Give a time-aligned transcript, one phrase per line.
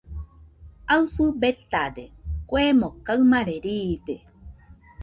[0.93, 2.03] Aɨfɨ betade,
[2.49, 4.15] kuemo kaɨmare riide.